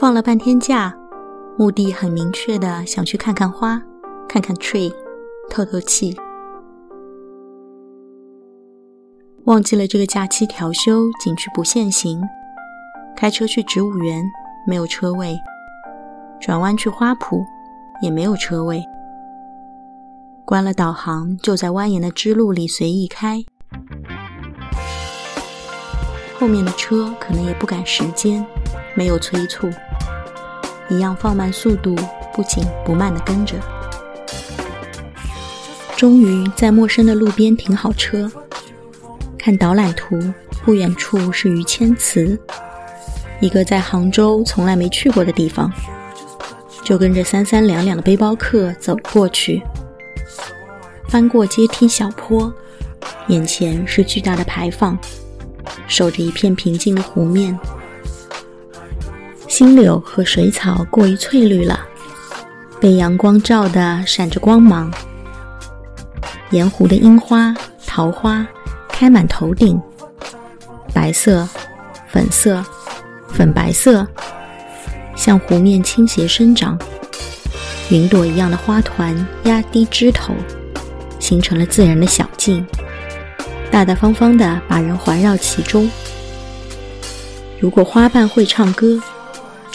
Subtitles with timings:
[0.00, 0.96] 放了半天假，
[1.58, 3.78] 目的很明确的想去看看花，
[4.26, 4.90] 看看 tree，
[5.50, 6.16] 透透气。
[9.44, 12.18] 忘记了这个假期调休，景区不限行。
[13.14, 14.24] 开车去植物园，
[14.66, 15.34] 没有车位；
[16.40, 17.44] 转弯去花圃，
[18.00, 18.82] 也没有车位。
[20.46, 23.44] 关了导航，就在蜿蜒的支路里随意开。
[26.38, 28.46] 后面的车可能也不赶时间，
[28.94, 29.68] 没有催促，
[30.90, 31.96] 一样放慢速度，
[32.34, 33.54] 不紧不慢地跟着。
[35.96, 38.30] 终于在陌生的路边停好车，
[39.38, 40.18] 看导览图，
[40.64, 42.38] 不远处是于谦祠，
[43.40, 45.72] 一个在杭州从来没去过的地方，
[46.82, 49.62] 就跟着三三两两的背包客走过去。
[51.08, 52.52] 翻过阶梯小坡，
[53.28, 54.98] 眼前是巨大的牌坊。
[55.86, 57.58] 守着一片平静的湖面，
[59.50, 61.80] 新柳和水草过于翠绿了，
[62.80, 64.88] 被阳光照得闪着光芒。
[66.50, 67.52] 盐湖的樱花、
[67.84, 68.46] 桃花
[68.88, 69.78] 开满头顶，
[70.94, 71.46] 白色、
[72.06, 72.64] 粉色、
[73.28, 74.06] 粉白色，
[75.16, 76.78] 向湖面倾斜生长。
[77.90, 80.32] 云朵一样的花团压低枝头，
[81.18, 82.64] 形成了自然的小径。
[83.68, 85.90] 大大方方的把人环绕其中。
[87.58, 89.02] 如果花瓣会唱歌，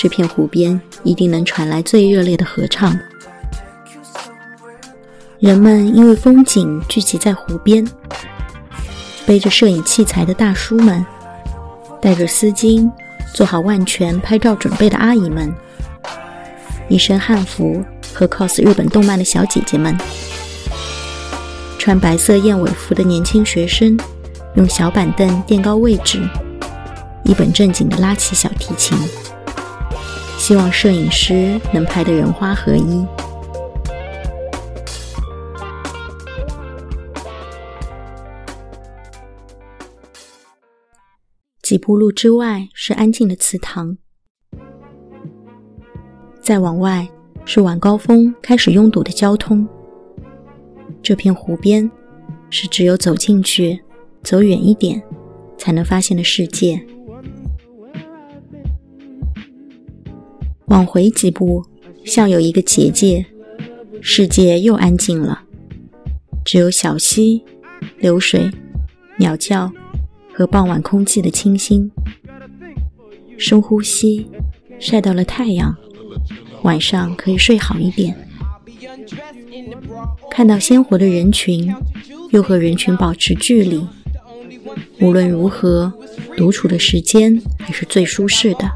[0.05, 2.95] 这片湖边一定能传来最热烈的合唱。
[5.39, 7.83] 人们因为风景聚集在湖边，
[9.25, 11.03] 背着摄影器材的大叔们，
[11.99, 12.87] 带着丝巾
[13.33, 15.51] 做好万全拍照准备的阿姨们，
[16.87, 19.97] 一身汉服和 cos 日本动漫的小姐姐们。
[21.79, 23.97] 穿白色燕尾服的年轻学生，
[24.53, 26.21] 用小板凳垫高位置，
[27.23, 28.95] 一本正经地拉起小提琴，
[30.45, 33.03] 希望摄影师能拍的人花合一。
[41.63, 43.97] 几步路之外是安静的祠堂，
[46.39, 47.07] 再往外
[47.43, 49.67] 是晚高峰开始拥堵的交通。
[51.01, 51.89] 这片湖边，
[52.51, 53.81] 是只有走进去、
[54.21, 55.01] 走远一点，
[55.57, 56.79] 才能发现的世界。
[60.67, 61.63] 往回几步，
[62.03, 63.25] 像有一个结界，
[64.01, 65.43] 世界又安静了，
[66.43, 67.43] 只有小溪、
[67.99, 68.49] 流水、
[69.17, 69.71] 鸟叫
[70.33, 71.91] 和傍晚空气的清新。
[73.37, 74.27] 深呼吸，
[74.79, 75.75] 晒到了太阳，
[76.63, 78.15] 晚上可以睡好一点。
[80.31, 81.73] 看到鲜活的人群，
[82.31, 83.85] 又和人群保持距离。
[84.99, 85.93] 无论如何，
[86.35, 88.71] 独处的时间还是最舒适的。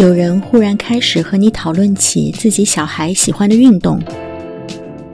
[0.00, 4.00] 有人忽然开始和你讨论起自己小孩喜欢的运动，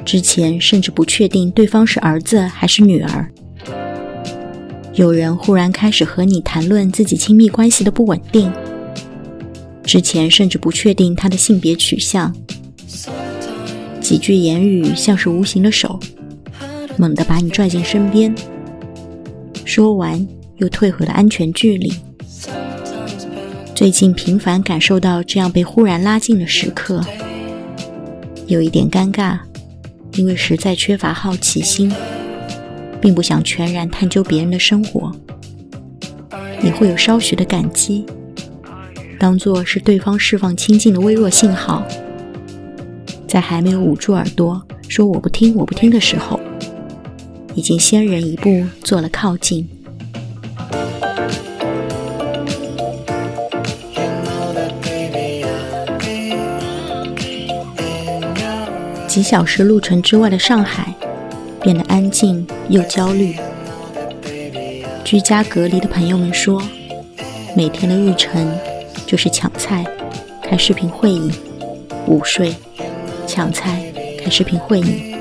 [0.04, 3.28] 之前甚至不确定对方是儿子还是女儿。
[4.94, 8.52] 有人忽然开始和你谈论自己亲密关系的不稳定，
[9.82, 12.32] 之前甚至不确定他的性别取向。
[14.00, 15.98] 几句言语像是无形的手，
[16.96, 18.32] 猛地把你拽进身边，
[19.64, 20.24] 说完
[20.58, 21.92] 又退回了安全距离。
[23.76, 27.04] 最近频繁感受到这样被忽然拉近的时刻，
[28.46, 29.38] 有一点尴尬，
[30.14, 31.92] 因为实在缺乏好奇心。
[33.02, 35.12] 并不想全然探究别人的生活，
[36.62, 38.06] 你会有稍许的感激，
[39.20, 41.86] 当做是对方释放亲近的微弱信号，
[43.28, 46.40] 在还没有捂住耳朵说“我不听，我不听”的时候，
[47.54, 49.68] 已经先人一步做了靠近。
[59.16, 60.92] 几小时路程之外的上海。
[61.62, 63.34] 变得安静又焦虑。
[65.02, 66.62] 居家隔离的朋友们说，
[67.56, 68.54] 每天的日程
[69.06, 69.82] 就是抢菜、
[70.42, 71.32] 开视频会议、
[72.06, 72.54] 午睡、
[73.26, 73.82] 抢菜、
[74.22, 75.16] 开视频会议。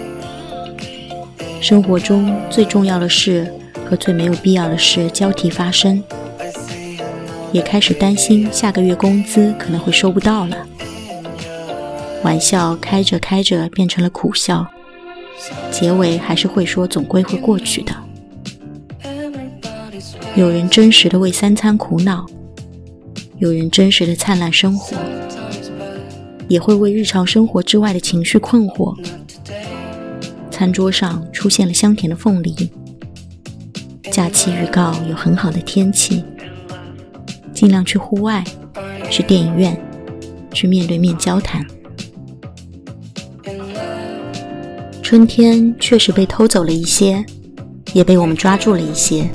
[1.62, 3.50] 生活中最重要的事
[3.90, 6.04] 和最没有必要的事交替发生，
[7.54, 10.58] 也开始担心下个月工资可能会收不到了。
[12.26, 14.66] 玩笑开着开着变成了苦笑，
[15.70, 17.96] 结尾还是会说总归会过去的。
[20.36, 22.26] 有人真实的为三餐苦恼，
[23.38, 24.98] 有人真实的灿烂生活，
[26.48, 28.98] 也会为日常生活之外的情绪困惑。
[30.50, 32.56] 餐桌上出现了香甜的凤梨。
[34.12, 36.24] 假期预告有很好的天气，
[37.54, 38.44] 尽量去户外，
[39.12, 39.80] 去电影院，
[40.52, 41.64] 去面对面交谈。
[45.06, 47.24] 春天确实被偷走了一些
[47.94, 49.30] 也被我们抓住了一些。